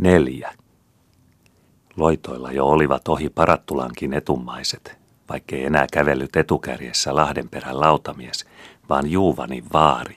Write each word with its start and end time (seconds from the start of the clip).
Neljä. 0.00 0.52
Loitoilla 1.96 2.52
jo 2.52 2.66
olivat 2.66 3.08
ohi 3.08 3.28
parattulankin 3.28 4.14
etumaiset, 4.14 4.98
vaikkei 5.28 5.64
enää 5.64 5.86
kävellyt 5.92 6.36
etukärjessä 6.36 7.16
Lahdenperän 7.16 7.80
lautamies, 7.80 8.46
vaan 8.88 9.10
Juuvani 9.10 9.64
vaari, 9.72 10.16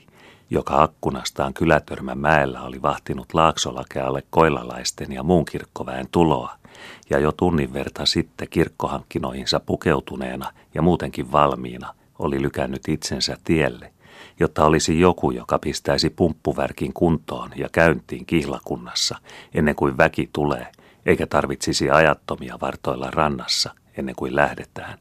joka 0.50 0.82
akkunastaan 0.82 1.54
kylätörmän 1.54 2.18
mäellä 2.18 2.62
oli 2.62 2.82
vahtinut 2.82 3.34
laaksolakealle 3.34 4.22
koilalaisten 4.30 5.12
ja 5.12 5.22
muun 5.22 5.44
kirkkoväen 5.44 6.06
tuloa, 6.12 6.54
ja 7.10 7.18
jo 7.18 7.32
tunnin 7.32 7.72
verta 7.72 8.06
sitten 8.06 8.48
kirkkohankkinoihinsa 8.48 9.60
pukeutuneena 9.60 10.52
ja 10.74 10.82
muutenkin 10.82 11.32
valmiina 11.32 11.94
oli 12.18 12.42
lykännyt 12.42 12.88
itsensä 12.88 13.36
tielle, 13.44 13.93
jotta 14.40 14.64
olisi 14.64 15.00
joku, 15.00 15.30
joka 15.30 15.58
pistäisi 15.58 16.10
pumppuvärkin 16.10 16.92
kuntoon 16.92 17.50
ja 17.56 17.68
käyntiin 17.72 18.26
kihlakunnassa 18.26 19.18
ennen 19.54 19.74
kuin 19.74 19.98
väki 19.98 20.30
tulee, 20.32 20.66
eikä 21.06 21.26
tarvitsisi 21.26 21.90
ajattomia 21.90 22.58
vartoilla 22.60 23.10
rannassa 23.10 23.74
ennen 23.96 24.14
kuin 24.14 24.36
lähdetään. 24.36 24.98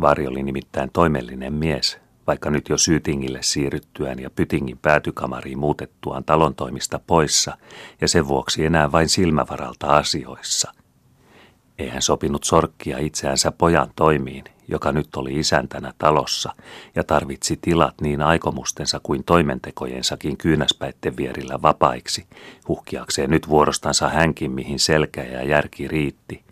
Vari 0.00 0.26
oli 0.26 0.42
nimittäin 0.42 0.90
toimellinen 0.92 1.52
mies, 1.52 1.98
vaikka 2.26 2.50
nyt 2.50 2.68
jo 2.68 2.78
Syytingille 2.78 3.38
siirryttyään 3.42 4.18
ja 4.18 4.30
Pytingin 4.30 4.78
päätykamariin 4.78 5.58
muutettuaan 5.58 6.24
talon 6.24 6.54
toimista 6.54 7.00
poissa 7.06 7.56
ja 8.00 8.08
sen 8.08 8.28
vuoksi 8.28 8.66
enää 8.66 8.92
vain 8.92 9.08
silmävaralta 9.08 9.86
asioissa. 9.86 10.72
Eihän 11.78 12.02
sopinut 12.02 12.44
sorkkia 12.44 12.98
itseänsä 12.98 13.52
pojan 13.52 13.90
toimiin, 13.96 14.44
joka 14.70 14.92
nyt 14.92 15.16
oli 15.16 15.38
isäntänä 15.38 15.92
talossa 15.98 16.54
ja 16.94 17.04
tarvitsi 17.04 17.58
tilat 17.62 17.94
niin 18.00 18.22
aikomustensa 18.22 19.00
kuin 19.02 19.24
toimentekojensakin 19.24 20.36
kyynäspäitten 20.36 21.16
vierillä 21.16 21.62
vapaiksi, 21.62 22.26
huhkiakseen 22.68 23.30
nyt 23.30 23.48
vuorostansa 23.48 24.08
hänkin 24.08 24.50
mihin 24.50 24.78
selkä 24.78 25.22
ja 25.22 25.44
järki 25.44 25.88
riitti– 25.88 26.42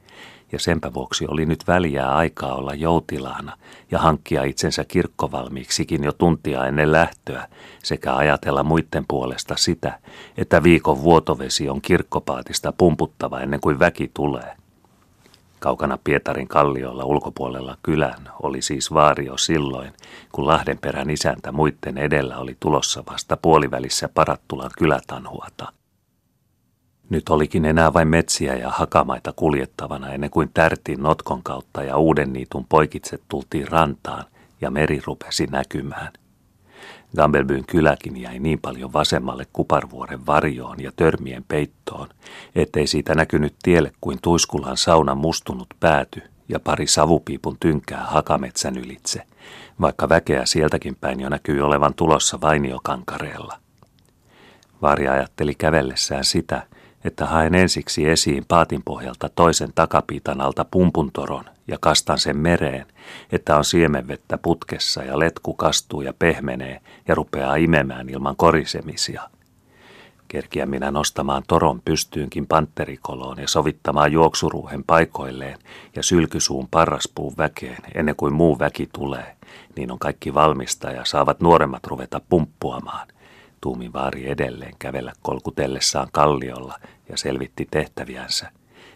ja 0.53 0.59
senpä 0.59 0.95
vuoksi 0.95 1.27
oli 1.29 1.47
nyt 1.47 1.65
väliä 1.67 2.09
aikaa 2.09 2.55
olla 2.55 2.75
joutilaana 2.75 3.57
ja 3.91 3.99
hankkia 3.99 4.43
itsensä 4.43 4.85
kirkkovalmiiksikin 4.85 6.05
jo 6.05 6.13
tuntia 6.13 6.67
ennen 6.67 6.93
lähtöä 6.93 7.49
sekä 7.83 8.15
ajatella 8.15 8.63
muiden 8.63 9.05
puolesta 9.09 9.57
sitä, 9.57 9.99
että 10.37 10.63
viikon 10.63 11.03
vuotovesi 11.03 11.69
on 11.69 11.81
kirkkopaatista 11.81 12.73
pumputtava 12.73 13.41
ennen 13.41 13.61
kuin 13.61 13.79
väki 13.79 14.11
tulee. 14.15 14.57
Kaukana 15.61 15.99
Pietarin 16.05 16.49
kalliolla 16.49 17.05
ulkopuolella 17.05 17.77
kylän 17.83 18.29
oli 18.43 18.63
siis 18.63 18.95
vaario 18.95 19.37
silloin, 19.37 19.93
kun 20.33 20.47
Lahdenperän 20.47 21.11
isäntä 21.11 21.53
muiden 21.53 21.99
edellä 21.99 22.39
oli 22.39 22.57
tulossa 22.61 23.03
vasta 23.11 23.37
puolivälissä 23.37 24.09
Parattulan 24.09 24.71
kylätanhuata. 24.79 25.73
Nyt 27.11 27.29
olikin 27.29 27.65
enää 27.65 27.93
vain 27.93 28.09
metsiä 28.09 28.55
ja 28.55 28.71
hakamaita 28.71 29.33
kuljettavana 29.33 30.13
ennen 30.13 30.31
kuin 30.31 30.51
tärtiin 30.55 31.03
notkon 31.03 31.43
kautta 31.43 31.83
ja 31.83 31.97
uuden 31.97 32.33
niitun 32.33 32.67
poikitse 32.69 33.19
tultiin 33.29 33.69
rantaan 33.69 34.25
ja 34.61 34.71
meri 34.71 35.01
rupesi 35.07 35.47
näkymään. 35.47 36.13
Gambelbyn 37.17 37.65
kyläkin 37.67 38.17
jäi 38.17 38.39
niin 38.39 38.59
paljon 38.61 38.93
vasemmalle 38.93 39.47
kuparvuoren 39.53 40.27
varjoon 40.27 40.81
ja 40.81 40.93
törmien 40.97 41.45
peittoon, 41.49 42.09
ettei 42.55 42.87
siitä 42.87 43.15
näkynyt 43.15 43.55
tielle 43.63 43.93
kuin 44.01 44.19
tuiskulan 44.23 44.77
saunan 44.77 45.19
mustunut 45.19 45.67
pääty 45.81 46.23
ja 46.49 46.61
pari 46.61 46.87
savupiipun 46.87 47.57
tynkää 47.61 48.05
hakametsän 48.05 48.77
ylitse, 48.77 49.23
vaikka 49.81 50.09
väkeä 50.09 50.47
sieltäkin 50.47 50.97
päin 50.97 51.21
jo 51.21 51.29
näkyi 51.29 51.61
olevan 51.61 51.95
tulossa 51.95 52.41
vainiokankareella. 52.41 53.59
Vari 54.83 55.09
ajatteli 55.09 55.55
kävellessään 55.55 56.25
sitä, 56.25 56.67
että 57.05 57.27
haen 57.27 57.55
ensiksi 57.55 58.09
esiin 58.09 58.45
paatin 58.49 58.83
pohjalta 58.85 59.29
toisen 59.29 59.73
takapiitan 59.75 60.41
alta 60.41 60.65
pumpuntoron 60.71 61.45
ja 61.69 61.79
kastan 61.81 62.19
sen 62.19 62.37
mereen, 62.37 62.87
että 63.33 63.57
on 63.57 63.65
siemenvettä 63.65 64.39
putkessa 64.39 65.05
ja 65.05 65.19
letku 65.19 65.55
kastuu 65.55 66.01
ja 66.01 66.13
pehmenee 66.19 66.81
ja 67.09 67.15
rupeaa 67.15 67.57
imemään 67.57 68.09
ilman 68.09 68.37
korisemisia. 68.37 69.23
Kerkiä 70.29 70.67
minä 70.67 70.91
nostamaan 70.91 71.43
toron 71.49 71.83
pystyynkin 71.85 72.47
panterikoloon 72.47 73.39
ja 73.39 73.49
sovittamaan 73.49 74.13
juoksuruuhen 74.13 74.85
paikoilleen 74.85 75.59
ja 75.97 76.03
sylkysuun 76.03 76.69
parraspuun 76.71 77.35
väkeen 77.39 77.79
ennen 77.95 78.17
kuin 78.17 78.33
muu 78.33 78.59
väki 78.59 78.89
tulee, 78.93 79.37
niin 79.77 79.93
on 79.93 79.99
kaikki 79.99 80.35
valmista 80.35 80.91
ja 80.91 81.05
saavat 81.05 81.41
nuoremmat 81.41 81.87
ruveta 81.87 82.21
pumppuamaan 82.29 83.09
tuumi 83.61 83.93
vaari 83.93 84.31
edelleen 84.31 84.75
kävellä 84.79 85.13
kolkutellessaan 85.23 86.09
kalliolla 86.13 86.79
ja 87.09 87.17
selvitti 87.17 87.69
tehtäviänsä, 87.71 88.51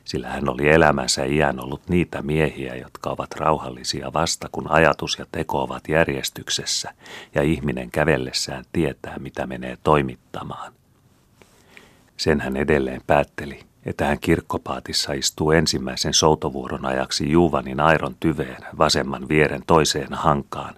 sillä 0.04 0.28
hän 0.28 0.48
oli 0.48 0.68
elämänsä 0.68 1.24
iän 1.24 1.64
ollut 1.64 1.88
niitä 1.88 2.22
miehiä, 2.22 2.74
jotka 2.74 3.10
ovat 3.10 3.34
rauhallisia 3.36 4.12
vasta, 4.12 4.48
kun 4.52 4.70
ajatus 4.70 5.18
ja 5.18 5.26
teko 5.32 5.62
ovat 5.62 5.88
järjestyksessä, 5.88 6.94
ja 7.34 7.42
ihminen 7.42 7.90
kävellessään 7.90 8.64
tietää, 8.72 9.18
mitä 9.18 9.46
menee 9.46 9.78
toimittamaan. 9.84 10.72
Sen 12.16 12.40
hän 12.40 12.56
edelleen 12.56 13.00
päätteli, 13.06 13.60
että 13.86 14.06
hän 14.06 14.20
kirkkopaatissa 14.20 15.12
istuu 15.12 15.50
ensimmäisen 15.50 16.14
soutovuoron 16.14 16.86
ajaksi 16.86 17.30
Juvanin 17.30 17.80
airon 17.80 18.16
tyveen 18.20 18.62
vasemman 18.78 19.28
vieren 19.28 19.62
toiseen 19.66 20.14
hankaan, 20.14 20.74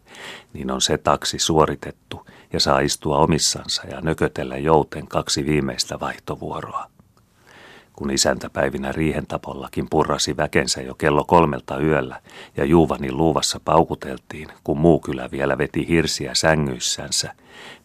niin 0.52 0.70
on 0.70 0.80
se 0.80 0.98
taksi 0.98 1.38
suoritettu 1.38 2.26
ja 2.54 2.60
saa 2.60 2.80
istua 2.80 3.18
omissansa 3.18 3.82
ja 3.86 4.00
nökötellä 4.00 4.56
jouten 4.58 5.06
kaksi 5.06 5.46
viimeistä 5.46 6.00
vaihtovuoroa. 6.00 6.86
Kun 7.92 8.10
isäntäpäivinä 8.10 8.92
riihentapollakin 8.92 9.86
purrasi 9.90 10.36
väkensä 10.36 10.82
jo 10.82 10.94
kello 10.94 11.24
kolmelta 11.24 11.78
yöllä 11.78 12.20
ja 12.56 12.64
Juuvanin 12.64 13.16
luuvassa 13.16 13.60
paukuteltiin, 13.64 14.48
kun 14.64 14.78
muu 14.78 15.00
kylä 15.00 15.30
vielä 15.30 15.58
veti 15.58 15.88
hirsiä 15.88 16.34
sängyissänsä, 16.34 17.34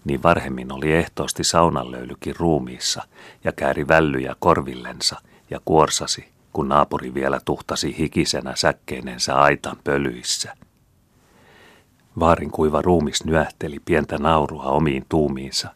niin 0.05 0.23
varhemmin 0.23 0.71
oli 0.71 0.91
ehtoosti 0.91 1.43
saunanlöylykin 1.43 2.35
ruumiissa 2.35 3.03
ja 3.43 3.51
kääri 3.51 3.87
vällyjä 3.87 4.35
korvillensa 4.39 5.21
ja 5.49 5.59
kuorsasi, 5.65 6.27
kun 6.53 6.69
naapuri 6.69 7.13
vielä 7.13 7.39
tuhtasi 7.45 7.97
hikisenä 7.97 8.55
säkkeinensä 8.55 9.35
aitan 9.35 9.77
pölyissä. 9.83 10.55
Vaarin 12.19 12.51
kuiva 12.51 12.81
ruumis 12.81 13.23
nyähteli 13.23 13.77
pientä 13.85 14.17
naurua 14.17 14.63
omiin 14.63 15.05
tuumiinsa, 15.09 15.69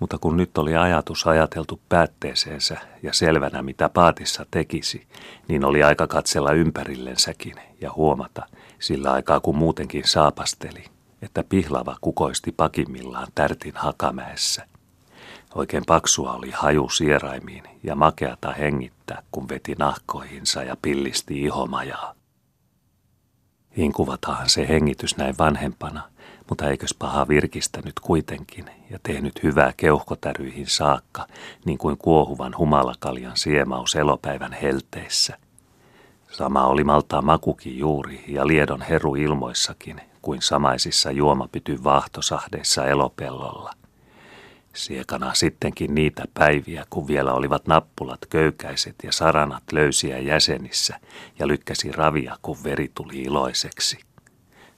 mutta 0.00 0.18
kun 0.18 0.36
nyt 0.36 0.58
oli 0.58 0.76
ajatus 0.76 1.26
ajateltu 1.26 1.80
päätteeseensä 1.88 2.76
ja 3.02 3.12
selvänä 3.12 3.62
mitä 3.62 3.88
paatissa 3.88 4.46
tekisi, 4.50 5.06
niin 5.48 5.64
oli 5.64 5.82
aika 5.82 6.06
katsella 6.06 6.52
ympärillensäkin 6.52 7.54
ja 7.80 7.92
huomata, 7.92 8.46
sillä 8.78 9.12
aikaa 9.12 9.40
kun 9.40 9.56
muutenkin 9.56 10.02
saapasteli, 10.06 10.84
että 11.22 11.44
pihlava 11.48 11.96
kukoisti 12.00 12.52
pakimmillaan 12.52 13.28
tärtin 13.34 13.74
hakamäessä. 13.76 14.66
Oikein 15.54 15.82
paksua 15.86 16.32
oli 16.32 16.50
haju 16.50 16.88
sieraimiin 16.88 17.64
ja 17.82 17.94
makeata 17.94 18.52
hengittää, 18.52 19.22
kun 19.30 19.48
veti 19.48 19.74
nahkoihinsa 19.78 20.62
ja 20.62 20.76
pillisti 20.82 21.42
ihomajaa. 21.42 22.14
Inkuvatahan 23.76 24.48
se 24.48 24.68
hengitys 24.68 25.16
näin 25.16 25.34
vanhempana, 25.38 26.02
mutta 26.48 26.70
eikös 26.70 26.94
paha 26.94 27.28
virkistänyt 27.28 28.00
kuitenkin 28.00 28.70
ja 28.90 28.98
tehnyt 29.02 29.42
hyvää 29.42 29.72
keuhkotäryihin 29.76 30.66
saakka, 30.66 31.26
niin 31.64 31.78
kuin 31.78 31.98
kuohuvan 31.98 32.54
humalakaljan 32.58 33.36
siemaus 33.36 33.94
elopäivän 33.94 34.52
helteissä. 34.52 35.38
Sama 36.30 36.66
oli 36.66 36.84
maltaa 36.84 37.22
makukin 37.22 37.78
juuri 37.78 38.24
ja 38.28 38.46
liedon 38.46 38.82
heru 38.82 39.14
ilmoissakin, 39.14 40.00
kuin 40.22 40.42
samaisissa 40.42 41.10
juomapyty 41.10 41.84
vaahtosahdeissa 41.84 42.86
elopellolla– 42.86 43.72
Siekana 44.76 45.34
sittenkin 45.34 45.94
niitä 45.94 46.24
päiviä, 46.34 46.84
kun 46.90 47.08
vielä 47.08 47.32
olivat 47.32 47.66
nappulat 47.66 48.26
köykäiset 48.30 48.94
ja 49.02 49.12
saranat 49.12 49.62
löysiä 49.72 50.18
jäsenissä 50.18 51.00
ja 51.38 51.46
lykkäsi 51.46 51.92
ravia, 51.92 52.36
kun 52.42 52.56
veri 52.64 52.90
tuli 52.94 53.22
iloiseksi. 53.22 53.98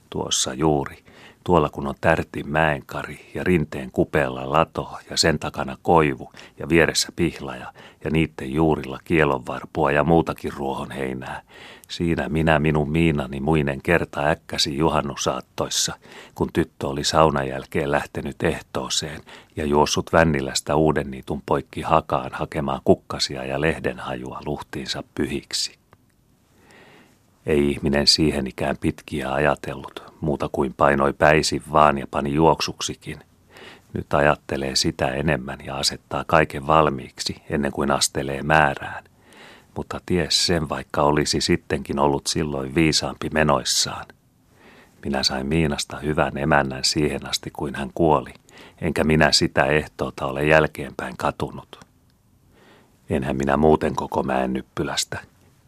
Tuossa 0.09 0.53
juuri, 0.53 1.03
tuolla 1.43 1.69
kun 1.69 1.87
on 1.87 1.95
tärtin 2.01 2.49
mäenkari 2.49 3.31
ja 3.35 3.43
rinteen 3.43 3.91
kupeella 3.91 4.51
lato 4.51 4.97
ja 5.09 5.17
sen 5.17 5.39
takana 5.39 5.77
koivu 5.81 6.31
ja 6.59 6.69
vieressä 6.69 7.09
pihlaja 7.15 7.73
ja 8.03 8.11
niitten 8.11 8.51
juurilla 8.51 8.99
kielonvarpua 9.03 9.91
ja 9.91 10.03
muutakin 10.03 10.53
ruohonheinää, 10.53 11.41
Siinä 11.89 12.29
minä 12.29 12.59
minun 12.59 12.91
Miinani 12.91 13.39
muinen 13.39 13.81
kerta 13.81 14.25
äkkäsi 14.25 14.77
juhannusaattoissa, 14.77 15.93
kun 16.35 16.49
tyttö 16.53 16.87
oli 16.87 17.03
saunan 17.03 17.47
jälkeen 17.47 17.91
lähtenyt 17.91 18.43
ehtooseen 18.43 19.21
ja 19.55 19.65
juossut 19.65 20.13
Vännilästä 20.13 20.75
uuden 20.75 21.11
niitun 21.11 21.41
poikki 21.45 21.81
hakaan 21.81 22.31
hakemaan 22.33 22.81
kukkasia 22.83 23.45
ja 23.45 23.61
lehdenhajua 23.61 24.41
luhtiinsa 24.45 25.03
pyhiksi. 25.15 25.79
Ei 27.45 27.69
ihminen 27.69 28.07
siihen 28.07 28.47
ikään 28.47 28.77
pitkiä 28.77 29.33
ajatellut, 29.33 30.08
muuta 30.21 30.49
kuin 30.51 30.73
painoi 30.73 31.13
päisin 31.13 31.63
vaan 31.71 31.97
ja 31.97 32.07
pani 32.11 32.33
juoksuksikin, 32.33 33.19
Nyt 33.93 34.13
ajattelee 34.13 34.75
sitä 34.75 35.07
enemmän 35.07 35.59
ja 35.65 35.77
asettaa 35.77 36.23
kaiken 36.27 36.67
valmiiksi 36.67 37.41
ennen 37.49 37.71
kuin 37.71 37.91
astelee 37.91 38.43
määrään. 38.43 39.03
Mutta 39.75 40.01
ties 40.05 40.47
sen, 40.47 40.69
vaikka 40.69 41.01
olisi 41.01 41.41
sittenkin 41.41 41.99
ollut 41.99 42.27
silloin 42.27 42.75
viisaampi 42.75 43.29
menoissaan. 43.33 44.05
Minä 45.05 45.23
sain 45.23 45.47
Miinasta 45.47 45.99
hyvän 45.99 46.37
emännän 46.37 46.83
siihen 46.83 47.29
asti, 47.29 47.49
kuin 47.53 47.75
hän 47.75 47.91
kuoli, 47.95 48.33
enkä 48.81 49.03
minä 49.03 49.31
sitä 49.31 49.65
ehtoota 49.65 50.25
ole 50.25 50.45
jälkeenpäin 50.45 51.17
katunut. 51.17 51.79
Enhän 53.09 53.35
minä 53.35 53.57
muuten 53.57 53.95
koko 53.95 54.23
mäen 54.23 54.53
nyppylästä. 54.53 55.19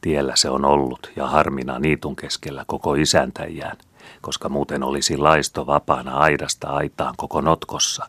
Tiellä 0.01 0.35
se 0.35 0.49
on 0.49 0.65
ollut 0.65 1.11
ja 1.15 1.27
harmina 1.27 1.79
niitun 1.79 2.15
keskellä 2.15 2.63
koko 2.67 2.95
isäntäjään, 2.95 3.77
koska 4.21 4.49
muuten 4.49 4.83
olisi 4.83 5.17
laisto 5.17 5.67
vapaana 5.67 6.17
aidasta 6.17 6.67
aitaan 6.67 7.13
koko 7.17 7.41
notkossa. 7.41 8.07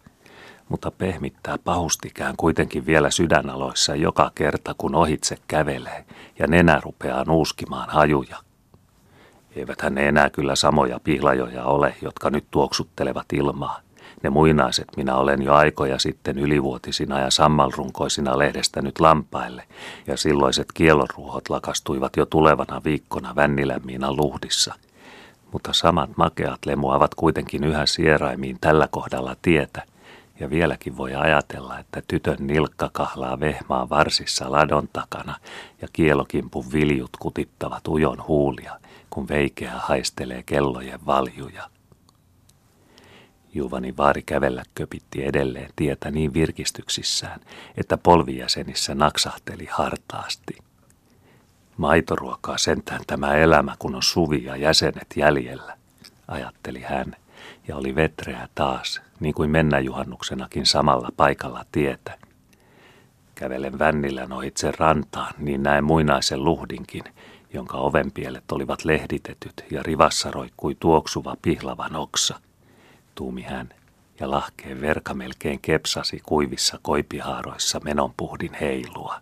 Mutta 0.68 0.90
pehmittää 0.90 1.58
pahustikään 1.64 2.36
kuitenkin 2.36 2.86
vielä 2.86 3.10
sydänaloissa 3.10 3.94
joka 3.94 4.30
kerta, 4.34 4.74
kun 4.78 4.94
ohitse 4.94 5.36
kävelee 5.48 6.04
ja 6.38 6.46
nenä 6.46 6.80
rupeaa 6.84 7.24
nuuskimaan 7.24 7.90
hajuja. 7.90 8.36
Eiväthän 9.56 9.94
ne 9.94 10.08
enää 10.08 10.30
kyllä 10.30 10.56
samoja 10.56 11.00
pihlajoja 11.04 11.64
ole, 11.64 11.94
jotka 12.02 12.30
nyt 12.30 12.44
tuoksuttelevat 12.50 13.32
ilmaa. 13.32 13.80
Ne 14.22 14.30
muinaiset 14.30 14.88
minä 14.96 15.16
olen 15.16 15.42
jo 15.42 15.54
aikoja 15.54 15.98
sitten 15.98 16.38
ylivuotisina 16.38 17.20
ja 17.20 17.30
sammalrunkoisina 17.30 18.38
lehdestä 18.38 18.82
nyt 18.82 19.00
lampaille, 19.00 19.64
ja 20.06 20.16
silloiset 20.16 20.66
kielonruuhot 20.74 21.48
lakastuivat 21.48 22.16
jo 22.16 22.26
tulevana 22.26 22.80
viikkona 22.84 23.36
Vännilämiinan 23.36 24.16
luhdissa. 24.16 24.74
Mutta 25.52 25.72
samat 25.72 26.10
makeat 26.16 26.66
lemuavat 26.66 27.14
kuitenkin 27.14 27.64
yhä 27.64 27.86
sieraimiin 27.86 28.58
tällä 28.60 28.88
kohdalla 28.90 29.36
tietä, 29.42 29.82
ja 30.40 30.50
vieläkin 30.50 30.96
voi 30.96 31.14
ajatella, 31.14 31.78
että 31.78 32.02
tytön 32.08 32.36
nilkka 32.40 32.90
kahlaa 32.92 33.40
vehmaa 33.40 33.88
varsissa 33.88 34.52
ladon 34.52 34.88
takana 34.92 35.36
ja 35.82 35.88
kielokimpun 35.92 36.64
viljut 36.72 37.10
kutittavat 37.18 37.88
ujon 37.88 38.26
huulia, 38.28 38.78
kun 39.10 39.28
veikeä 39.28 39.72
haistelee 39.74 40.42
kellojen 40.42 41.06
valjuja. 41.06 41.70
Juvani 43.54 43.96
vaari 43.96 44.22
kävellä 44.22 44.62
köpitti 44.74 45.24
edelleen 45.24 45.70
tietä 45.76 46.10
niin 46.10 46.34
virkistyksissään, 46.34 47.40
että 47.76 47.96
polvijäsenissä 47.96 48.94
naksahteli 48.94 49.66
hartaasti. 49.70 50.56
Maitoruokaa 51.76 52.58
sentään 52.58 53.00
tämä 53.06 53.34
elämä, 53.34 53.76
kun 53.78 53.94
on 53.94 54.02
suvi 54.02 54.44
ja 54.44 54.56
jäsenet 54.56 55.06
jäljellä, 55.16 55.76
ajatteli 56.28 56.80
hän, 56.80 57.16
ja 57.68 57.76
oli 57.76 57.94
vetreä 57.94 58.48
taas, 58.54 59.02
niin 59.20 59.34
kuin 59.34 59.50
mennäjuhannuksenakin 59.50 60.66
samalla 60.66 61.08
paikalla 61.16 61.64
tietä. 61.72 62.18
Kävelen 63.34 63.78
vännillä 63.78 64.28
itse 64.46 64.72
rantaan, 64.78 65.34
niin 65.38 65.62
näen 65.62 65.84
muinaisen 65.84 66.44
luhdinkin, 66.44 67.04
jonka 67.54 67.76
ovenpielet 67.76 68.52
olivat 68.52 68.84
lehditetyt 68.84 69.64
ja 69.70 69.82
rivassa 69.82 70.30
roikkui 70.30 70.76
tuoksuva 70.80 71.36
pihlavan 71.42 71.96
oksa– 71.96 72.40
tuumi 73.14 73.42
hän, 73.42 73.68
ja 74.20 74.30
lahkeen 74.30 74.80
verka 74.80 75.14
melkein 75.14 75.60
kepsasi 75.60 76.20
kuivissa 76.24 76.78
koipihaaroissa 76.82 77.80
menonpuhdin 77.84 78.54
heilua. 78.60 79.20